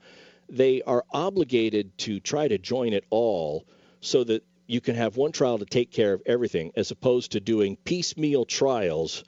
[0.50, 3.66] they are obligated to try to join it all
[4.00, 7.40] so that you can have one trial to take care of everything, as opposed to
[7.40, 9.24] doing piecemeal trials.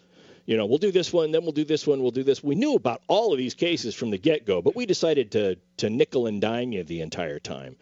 [0.49, 2.43] You know, we'll do this one, then we'll do this one, we'll do this.
[2.43, 5.91] We knew about all of these cases from the get-go, but we decided to to
[5.91, 7.75] nickel and dime you the entire time.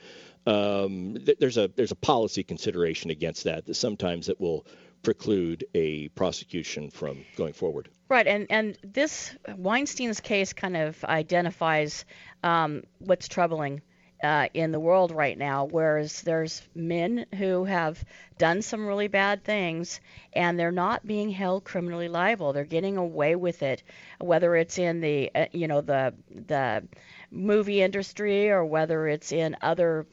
[0.46, 4.66] Um, th- there's a there's a policy consideration against that that sometimes it will
[5.02, 7.88] preclude a prosecution from going forward.
[8.10, 12.04] Right, and and this Weinstein's case kind of identifies
[12.44, 13.82] um, what's troubling
[14.24, 18.04] uh, in the world right now, whereas there's men who have
[18.38, 20.00] done some really bad things
[20.34, 22.54] and they're not being held criminally liable.
[22.54, 23.84] They're getting away with it,
[24.20, 26.84] whether it's in the uh, you know the the
[27.32, 30.08] movie industry or whether it's in other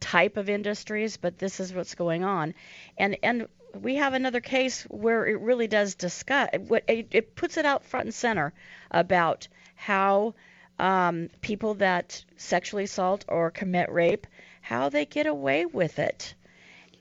[0.00, 1.16] type of industries.
[1.16, 2.54] But this is what's going on,
[2.98, 3.48] and and
[3.80, 8.06] we have another case where it really does discuss it, it puts it out front
[8.06, 8.52] and center
[8.90, 10.34] about how
[10.78, 14.26] um, people that sexually assault or commit rape,
[14.60, 16.34] how they get away with it.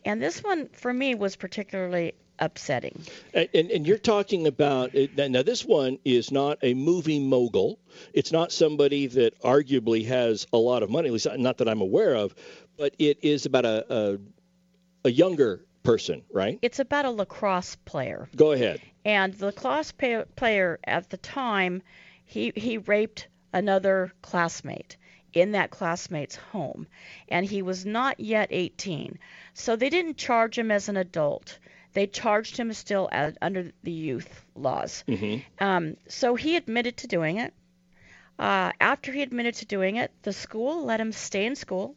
[0.06, 3.02] And this one, for me, was particularly upsetting.
[3.34, 5.42] And, and, you're talking about now.
[5.42, 7.80] This one is not a movie mogul.
[8.14, 11.08] It's not somebody that arguably has a lot of money.
[11.08, 12.36] At least not that I'm aware of.
[12.78, 14.18] But it is about a a,
[15.06, 16.60] a younger person, right?
[16.62, 18.30] It's about a lacrosse player.
[18.36, 18.82] Go ahead.
[19.04, 21.82] And the lacrosse player at the time,
[22.26, 24.98] he he raped another classmate
[25.34, 26.88] in that classmate's home,
[27.28, 29.20] and he was not yet 18.
[29.54, 31.60] So they didn't charge him as an adult.
[31.94, 33.10] They charged him still
[33.42, 35.04] under the youth laws.
[35.08, 35.64] Mm-hmm.
[35.64, 37.54] Um, so he admitted to doing it.
[38.40, 41.96] Uh, after he admitted to doing it, the school let him stay in school.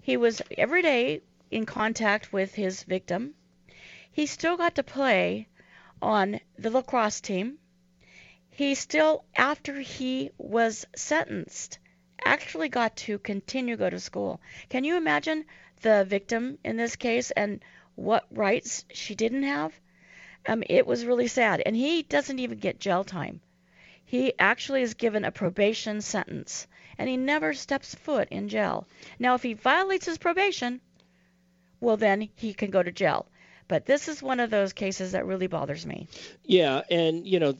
[0.00, 3.34] He was every day in contact with his victim.
[4.10, 5.48] He still got to play
[6.00, 7.58] on the lacrosse team
[8.56, 11.78] he still, after he was sentenced,
[12.24, 14.40] actually got to continue go to school.
[14.68, 15.44] Can you imagine
[15.82, 17.60] the victim in this case and
[17.96, 19.72] what rights she didn't have?
[20.46, 21.62] Um, it was really sad.
[21.66, 23.40] And he doesn't even get jail time.
[24.04, 28.86] He actually is given a probation sentence, and he never steps foot in jail.
[29.18, 30.80] Now, if he violates his probation,
[31.80, 33.26] well, then he can go to jail.
[33.66, 36.06] But this is one of those cases that really bothers me.
[36.44, 37.56] Yeah, and you know,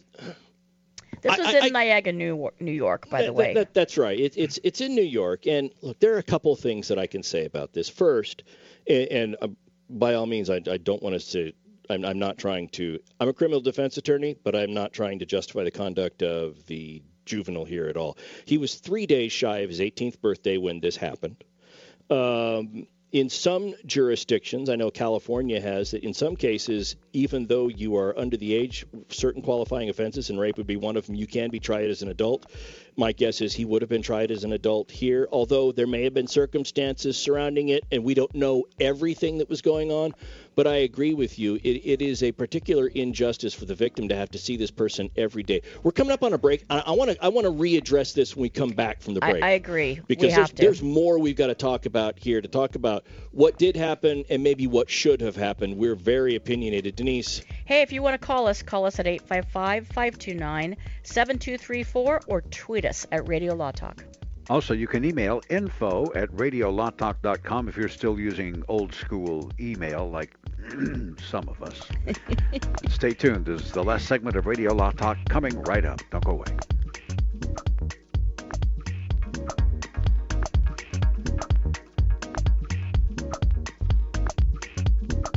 [1.23, 3.55] this was I, in I, Niagara, New York, New York, by the way.
[3.55, 4.19] That, that's right.
[4.19, 6.99] It, it's it's in New York, and look, there are a couple of things that
[6.99, 7.89] I can say about this.
[7.89, 8.45] First,
[8.87, 9.49] and, and uh,
[9.91, 11.53] by all means, I, I don't want us to.
[11.91, 12.99] I'm, I'm not trying to.
[13.21, 17.03] I'm a criminal defense attorney, but I'm not trying to justify the conduct of the
[17.25, 18.19] juvenile here at all.
[18.45, 21.43] He was three days shy of his 18th birthday when this happened.
[22.11, 27.97] Um, in some jurisdictions, I know California has that in some cases, even though you
[27.97, 31.27] are under the age, certain qualifying offenses, and rape would be one of them, you
[31.27, 32.51] can be tried as an adult.
[32.97, 36.05] My guess is he would have been tried as an adult here, although there may
[36.05, 40.13] have been circumstances surrounding it, and we don't know everything that was going on.
[40.57, 41.57] But I agree with you.
[41.57, 45.11] It, it is a particular injustice for the victim to have to see this person
[45.17, 45.63] every day.
[45.83, 46.65] We're coming up on a break.
[46.71, 49.43] I want to I want to readdress this when we come back from the break.
[49.43, 50.01] I, I agree.
[50.07, 53.77] Because there's, there's more we've got to talk about here to talk about what did
[53.77, 55.77] happen and maybe what should have happened.
[55.77, 56.95] We're very opinionated.
[57.05, 57.43] Denise.
[57.67, 62.87] Hey, if you want to call us, call us at 855 529 7234 or tweet
[62.87, 64.03] us at Radio Law Talk.
[64.49, 70.35] Also, you can email info at radiolawtalk.com if you're still using old school email like
[71.29, 71.89] some of us.
[72.89, 73.45] Stay tuned.
[73.45, 76.01] This is the last segment of Radio Law Talk coming right up.
[76.11, 76.57] Don't go away.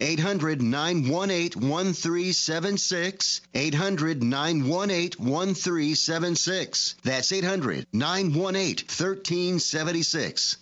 [0.00, 3.40] 800 918 1376.
[3.54, 6.94] 800 918 1376.
[7.02, 10.56] That's 800 918 1376.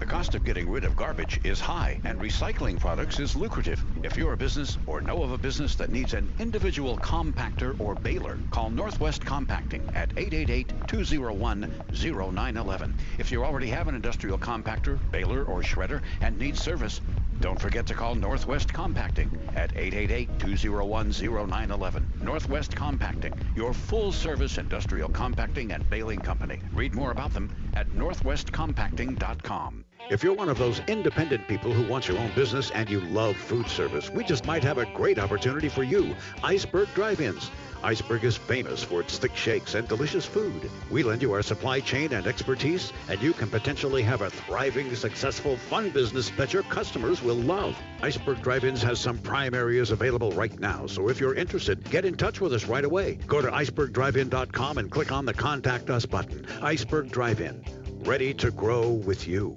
[0.00, 3.84] The cost of getting rid of garbage is high, and recycling products is lucrative.
[4.02, 7.96] If you're a business or know of a business that needs an individual compactor or
[7.96, 12.94] baler, call Northwest Compacting at 888-201-0911.
[13.18, 17.02] If you already have an industrial compactor, baler, or shredder and need service,
[17.40, 22.22] don't forget to call Northwest Compacting at 888-201-0911.
[22.22, 26.60] Northwest Compacting, your full-service industrial compacting and baling company.
[26.74, 29.84] Read more about them at northwestcompacting.com.
[30.10, 33.36] If you're one of those independent people who wants your own business and you love
[33.36, 36.14] food service, we just might have a great opportunity for you.
[36.42, 37.50] Iceberg Drive-Ins.
[37.82, 40.70] Iceberg is famous for its thick shakes and delicious food.
[40.90, 44.94] We lend you our supply chain and expertise, and you can potentially have a thriving,
[44.94, 47.76] successful, fun business that your customers will love.
[48.02, 52.16] Iceberg Drive-Ins has some prime areas available right now, so if you're interested, get in
[52.16, 53.18] touch with us right away.
[53.26, 56.46] Go to icebergdrivein.com and click on the Contact Us button.
[56.62, 57.64] Iceberg Drive-In,
[58.04, 59.56] ready to grow with you.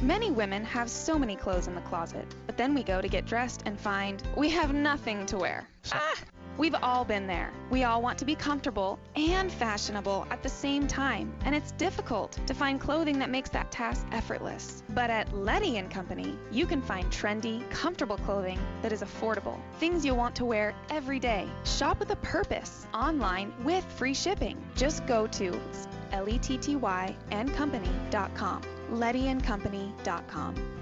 [0.00, 3.24] Many women have so many clothes in the closet, but then we go to get
[3.24, 5.68] dressed and find we have nothing to wear.
[5.92, 6.14] Ah!
[6.58, 7.50] We've all been there.
[7.70, 12.38] We all want to be comfortable and fashionable at the same time, and it's difficult
[12.46, 14.82] to find clothing that makes that task effortless.
[14.90, 19.58] But at Letty and Company, you can find trendy, comfortable clothing that is affordable.
[19.78, 21.48] Things you'll want to wear every day.
[21.64, 24.62] Shop with a purpose online with free shipping.
[24.76, 25.58] Just go to
[26.12, 28.62] L-E-T-T-Y and company.com.
[28.92, 30.81] LettyandCompany.com.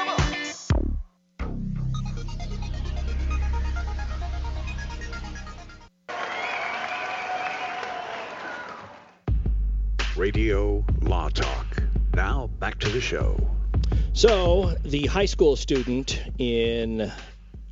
[10.17, 11.65] Radio Law Talk.
[12.13, 13.49] Now back to the show.
[14.13, 17.11] So, the high school student in,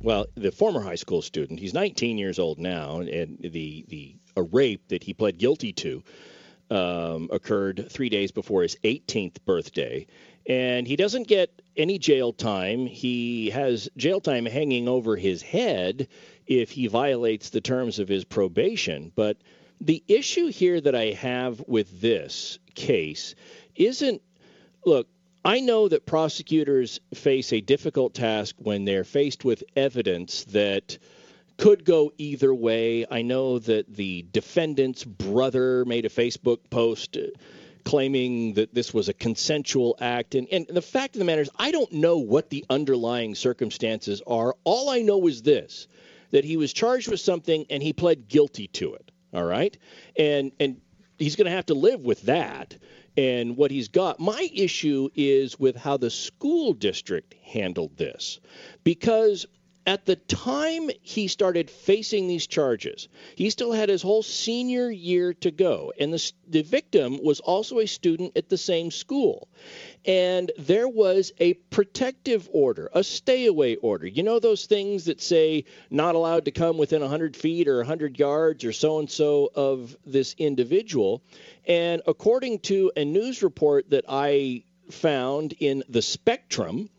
[0.00, 4.42] well, the former high school student, he's 19 years old now, and the, the a
[4.42, 6.02] rape that he pled guilty to
[6.70, 10.06] um, occurred three days before his 18th birthday.
[10.48, 12.86] And he doesn't get any jail time.
[12.86, 16.08] He has jail time hanging over his head
[16.46, 19.12] if he violates the terms of his probation.
[19.14, 19.36] But
[19.80, 23.34] the issue here that I have with this case
[23.74, 24.22] isn't
[24.84, 25.08] look,
[25.44, 30.98] I know that prosecutors face a difficult task when they're faced with evidence that
[31.56, 33.06] could go either way.
[33.10, 37.16] I know that the defendant's brother made a Facebook post
[37.84, 40.34] claiming that this was a consensual act.
[40.34, 44.22] And, and the fact of the matter is, I don't know what the underlying circumstances
[44.26, 44.54] are.
[44.64, 45.88] All I know is this
[46.30, 49.09] that he was charged with something and he pled guilty to it.
[49.32, 49.76] All right.
[50.16, 50.80] And, and
[51.18, 52.76] he's going to have to live with that
[53.16, 54.20] and what he's got.
[54.20, 58.40] My issue is with how the school district handled this
[58.84, 59.46] because
[59.90, 65.34] at the time he started facing these charges, he still had his whole senior year
[65.34, 65.92] to go.
[65.98, 69.48] And the, the victim was also a student at the same school.
[70.06, 74.06] And there was a protective order, a stay away order.
[74.06, 78.16] You know, those things that say not allowed to come within 100 feet or 100
[78.16, 81.20] yards or so and so of this individual.
[81.66, 86.90] And according to a news report that I found in the Spectrum,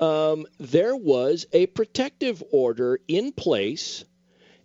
[0.00, 4.04] um, there was a protective order in place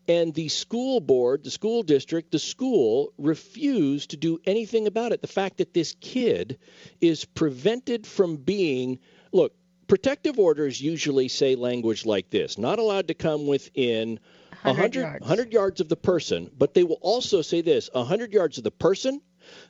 [0.08, 5.22] And the school board, the school district, the school refused to do anything about it.
[5.22, 6.58] The fact that this kid
[7.00, 9.00] is prevented from being,
[9.32, 9.54] look,
[9.88, 14.20] protective orders usually say language like this not allowed to come within
[14.64, 15.22] 100 yards.
[15.22, 18.72] 100 yards of the person, but they will also say this 100 yards of the
[18.72, 19.22] person,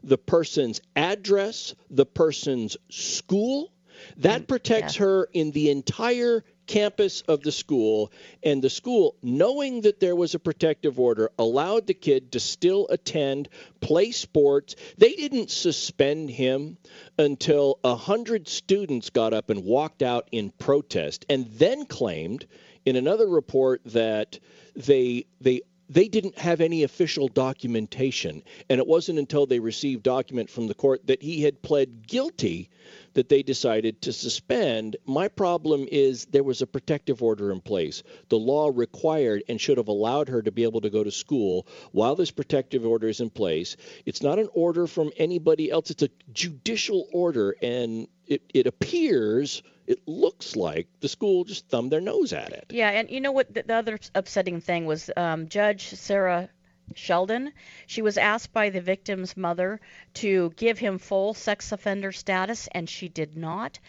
[0.04, 3.72] the person's address, the person's school.
[4.18, 8.12] That mm, protects her in the entire campus of the school,
[8.44, 12.88] and the school, knowing that there was a protective order, allowed the kid to still
[12.90, 13.50] attend,
[13.82, 14.76] play sports.
[14.98, 16.78] They didn't suspend him
[17.18, 22.48] until a hundred students got up and walked out in protest, and then claimed
[22.86, 24.40] in another report that
[24.76, 25.62] they they
[25.92, 28.42] they didn't have any official documentation.
[28.70, 32.70] And it wasn't until they received document from the court that he had pled guilty
[33.14, 34.96] that they decided to suspend.
[35.06, 38.04] My problem is there was a protective order in place.
[38.30, 41.68] The law required and should have allowed her to be able to go to school
[41.92, 43.76] while this protective order is in place.
[44.06, 45.92] It's not an order from anybody else.
[45.92, 47.54] It's a judicial order.
[47.62, 52.66] And it, it appears it looks like the school just thumbed their nose at it
[52.70, 53.54] Yeah, and you know what?
[53.54, 56.50] The, the other upsetting thing was um, Judge Sara
[56.98, 57.54] Sheldon.
[57.88, 59.80] She was asked by the victim's mother
[60.16, 63.80] to give him full sex offender status, and she did not.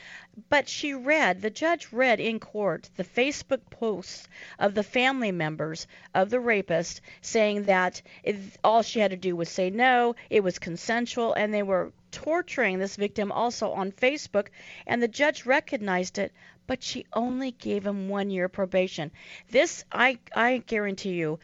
[0.49, 4.27] But she read, the judge read in court the Facebook posts
[4.59, 8.01] of the family members of the rapist saying that
[8.65, 12.79] all she had to do was say no, it was consensual, and they were torturing
[12.79, 14.49] this victim also on Facebook,
[14.87, 16.33] and the judge recognized it,
[16.67, 19.11] but she only gave him one year probation.
[19.51, 21.39] This, I, I guarantee you,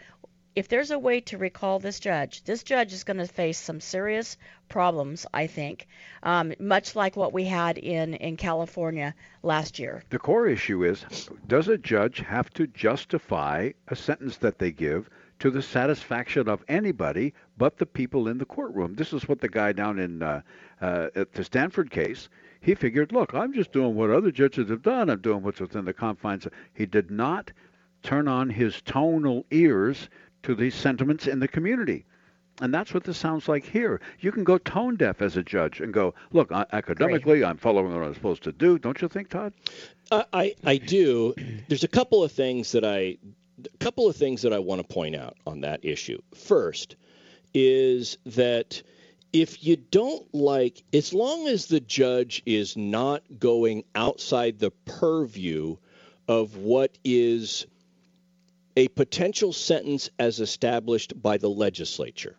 [0.58, 3.80] if there's a way to recall this judge, this judge is going to face some
[3.80, 4.36] serious
[4.68, 5.86] problems, I think,
[6.24, 10.02] um, much like what we had in, in California last year.
[10.10, 15.08] The core issue is does a judge have to justify a sentence that they give
[15.38, 18.96] to the satisfaction of anybody but the people in the courtroom?
[18.96, 20.40] This is what the guy down in uh,
[20.80, 22.28] uh, at the Stanford case.
[22.60, 25.08] He figured, look, I'm just doing what other judges have done.
[25.08, 26.48] I'm doing what's within the confines.
[26.74, 27.52] He did not
[28.02, 30.08] turn on his tonal ears
[30.48, 32.06] to these sentiments in the community.
[32.62, 34.00] And that's what this sounds like here.
[34.20, 37.94] You can go tone deaf as a judge and go, look, I, academically, I'm following
[37.94, 38.78] what I'm supposed to do.
[38.78, 39.52] Don't you think, Todd?
[40.10, 41.34] Uh, I I do.
[41.68, 43.18] There's a couple of things that I,
[43.62, 46.18] a couple of things that I want to point out on that issue.
[46.34, 46.96] First,
[47.52, 48.82] is that
[49.34, 55.76] if you don't like, as long as the judge is not going outside the purview
[56.26, 57.66] of what is
[58.78, 62.36] a potential sentence as established by the legislature.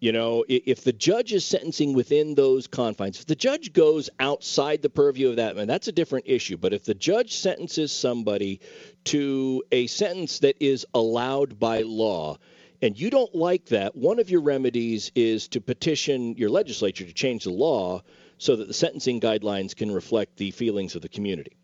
[0.00, 4.82] You know, if the judge is sentencing within those confines, if the judge goes outside
[4.82, 6.56] the purview of that, man, that's a different issue.
[6.56, 8.60] But if the judge sentences somebody
[9.04, 12.38] to a sentence that is allowed by law,
[12.82, 17.12] and you don't like that, one of your remedies is to petition your legislature to
[17.12, 18.02] change the law
[18.38, 21.57] so that the sentencing guidelines can reflect the feelings of the community.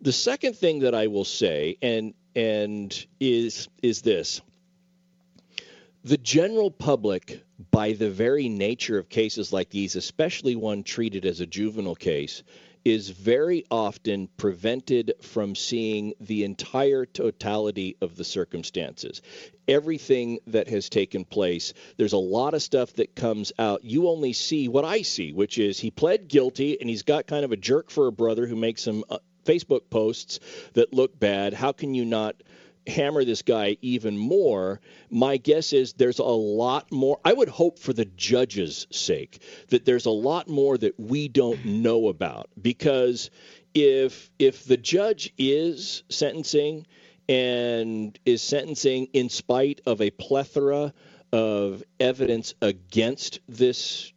[0.00, 4.40] The second thing that I will say, and and is is this
[6.04, 7.42] the general public
[7.72, 12.44] by the very nature of cases like these especially one treated as a juvenile case
[12.84, 19.20] is very often prevented from seeing the entire totality of the circumstances.
[19.66, 23.82] Everything that has taken place, there's a lot of stuff that comes out.
[23.82, 27.44] You only see what I see, which is he pled guilty and he's got kind
[27.44, 30.40] of a jerk for a brother who makes him uh, Facebook posts
[30.74, 31.54] that look bad.
[31.54, 32.36] How can you not
[32.86, 34.80] hammer this guy even more,
[35.10, 37.18] my guess is there's a lot more.
[37.24, 41.64] I would hope for the judge's sake that there's a lot more that we don't
[41.64, 43.30] know about because
[43.74, 46.86] if if the judge is sentencing
[47.28, 50.92] and is sentencing in spite of a plethora
[51.32, 54.12] of evidence against this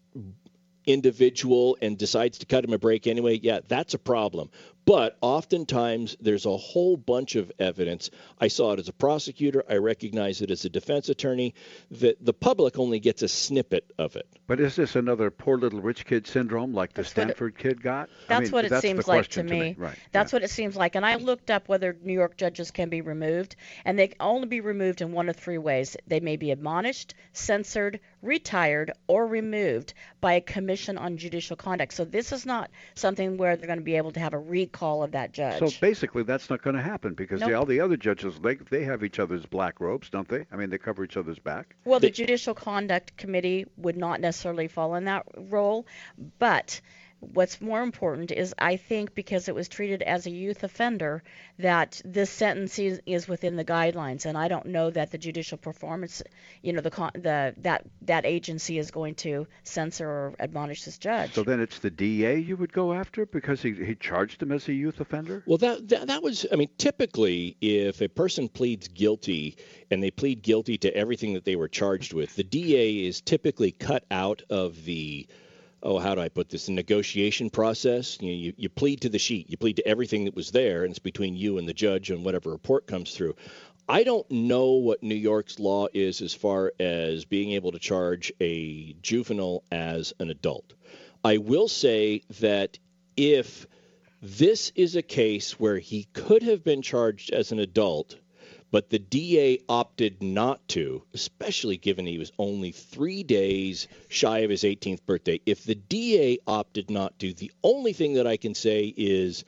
[0.86, 4.50] individual and decides to cut him a break anyway, yeah, that's a problem.
[4.90, 8.10] But oftentimes there's a whole bunch of evidence.
[8.40, 11.54] I saw it as a prosecutor, I recognize it as a defense attorney,
[11.92, 14.26] that the public only gets a snippet of it.
[14.48, 17.58] But is this another poor little rich kid syndrome like the That's what it- Stanford
[17.60, 18.10] kid got?
[18.10, 19.50] I That's mean, what it that's seems like to me.
[19.50, 19.76] question me.
[19.78, 19.96] Right.
[20.12, 20.96] That's what it seems like.
[20.96, 24.48] And I looked up whether New York judges can be removed, and they can only
[24.48, 25.98] be removed in one of three ways.
[26.08, 31.94] They may be admonished, censored, retired, or removed by a commission on judicial conduct.
[31.94, 35.04] So this is not something where they're going to be able to have a recall
[35.04, 35.60] of that judge.
[35.60, 38.84] So basically, that's not going to happen because the, all the other judges they they
[38.84, 40.46] have each other's black robes, don't they?
[40.52, 41.76] I mean, they cover each other's back.
[41.86, 45.86] Well, the Judicial Conduct Committee would not necessarily fall in that role,
[46.40, 46.82] but
[47.20, 51.24] what's more important is I think because it was treated as a youth offender
[51.58, 55.58] that this sentence is, is within the guidelines and I don't know that the judicial
[55.58, 56.24] performance
[56.62, 61.34] you know the the that that agency is going to censor or admonish this judge.
[61.34, 64.68] So then it's the DA you would go after because he, he charged him as
[64.68, 65.44] a youth offender?
[65.46, 69.58] Well that, that that was I mean typically if a person pleads guilty
[69.92, 73.72] and they plead guilty to everything that they were charged with the DA is typically
[73.72, 75.28] cut out of the
[75.84, 76.66] oh, how do I put this?
[76.66, 78.18] The negotiation process.
[78.22, 79.50] You, know, you you plead to the sheet.
[79.50, 82.24] You plead to everything that was there, and it's between you and the judge and
[82.24, 83.36] whatever report comes through.
[83.88, 88.32] I don't know what New York's law is as far as being able to charge
[88.40, 90.74] a juvenile as an adult.
[91.24, 92.78] I will say that
[93.18, 93.66] if
[94.22, 98.16] this is a case where he could have been charged as an adult
[98.72, 104.50] but the DA opted not to, especially given he was only three days shy of
[104.50, 105.40] his 18th birthday.
[105.46, 109.44] If the DA opted not to, the only thing that I can say is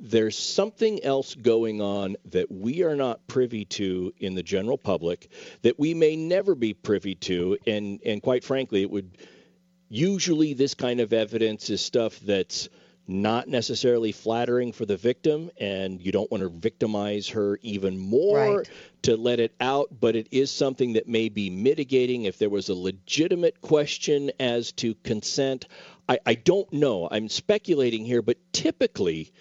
[0.00, 5.28] there's something else going on that we are not privy to in the general public
[5.62, 9.18] that we may never be privy to and and quite frankly it would
[9.88, 12.68] usually this kind of evidence is stuff that's
[13.08, 18.58] not necessarily flattering for the victim, and you don't want to victimize her even more
[18.58, 18.70] right.
[19.02, 22.68] to let it out, but it is something that may be mitigating if there was
[22.68, 25.66] a legitimate question as to consent.
[26.06, 27.08] I, I don't know.
[27.10, 29.32] I'm speculating here, but typically,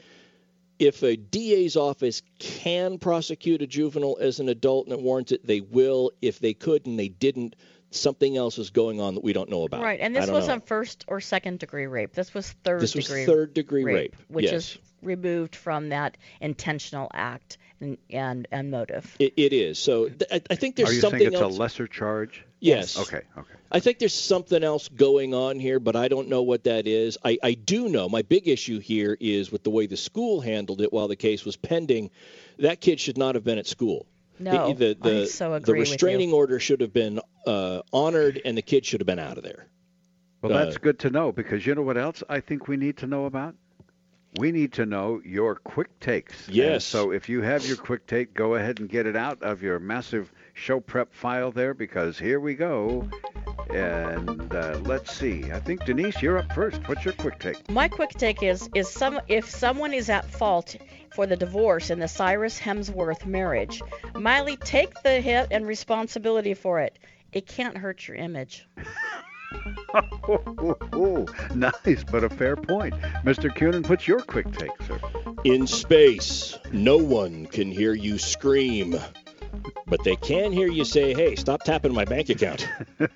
[0.79, 5.45] if a DA's office can prosecute a juvenile as an adult and it warrants it,
[5.45, 6.11] they will.
[6.21, 7.55] If they could and they didn't,
[7.91, 9.81] something else is going on that we don't know about.
[9.81, 12.13] Right, and this wasn't first or second degree rape.
[12.13, 13.21] This was third this degree.
[13.21, 14.53] was third degree rape, rape which yes.
[14.53, 19.15] is removed from that intentional act and and, and motive.
[19.19, 19.79] It, it is.
[19.79, 21.55] So th- I, I think there's Are you something saying it's else.
[21.55, 22.45] a lesser charge?
[22.59, 22.97] Yes.
[22.97, 23.21] Okay.
[23.37, 23.53] Okay.
[23.71, 27.17] I think there's something else going on here, but I don't know what that is.
[27.23, 30.81] I, I do know my big issue here is with the way the school handled
[30.81, 32.09] it while the case was pending.
[32.59, 34.07] That kid should not have been at school.
[34.39, 35.91] No, the, the, I so the agree with you.
[35.93, 39.43] restraining order should have been uh, honored, and the kid should have been out of
[39.43, 39.67] there.
[40.41, 42.97] Well, Uh, that's good to know because you know what else I think we need
[42.97, 43.55] to know about?
[44.39, 46.47] We need to know your quick takes.
[46.47, 46.85] And Yes.
[46.85, 49.79] so if you have your quick take, go ahead and get it out of your
[49.79, 53.07] massive show prep file there because here we go.
[53.69, 55.51] And uh, let's see.
[55.51, 56.81] I think Denise, you're up first.
[56.87, 57.69] What's your quick take?
[57.69, 60.75] My quick take is is some if someone is at fault
[61.13, 63.81] for the divorce in the Cyrus Hemsworth marriage,
[64.15, 66.97] Miley take the hit and responsibility for it.
[67.33, 68.67] It can't hurt your image.
[71.55, 72.93] nice, but a fair point.
[73.23, 73.53] Mr.
[73.55, 74.99] Cunin, what's your quick take, sir?
[75.43, 78.99] In space, no one can hear you scream,
[79.87, 82.67] but they can hear you say, "Hey, stop tapping my bank account."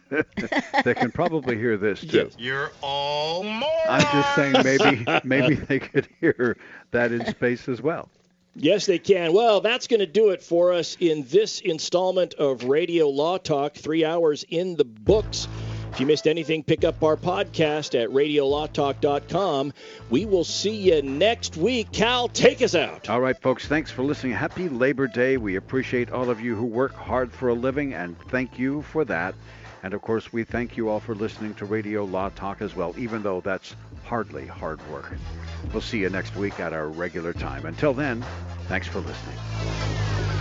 [0.84, 2.30] they can probably hear this too.
[2.38, 6.58] You're all I'm just saying maybe maybe they could hear
[6.92, 8.10] that in space as well.
[8.56, 9.32] Yes, they can.
[9.34, 13.76] Well, that's going to do it for us in this installment of Radio Law Talk.
[13.76, 15.48] Three hours in the books.
[15.92, 19.74] If you missed anything, pick up our podcast at radiolawtalk.com.
[20.10, 21.92] We will see you next week.
[21.92, 23.10] Cal, take us out.
[23.10, 24.32] All right, folks, thanks for listening.
[24.32, 25.36] Happy Labor Day.
[25.36, 29.04] We appreciate all of you who work hard for a living, and thank you for
[29.06, 29.36] that.
[29.84, 32.96] And of course, we thank you all for listening to Radio Law Talk as well,
[32.98, 33.76] even though that's
[34.06, 35.12] hardly hard work.
[35.74, 37.66] We'll see you next week at our regular time.
[37.66, 38.24] Until then,
[38.68, 40.41] thanks for listening.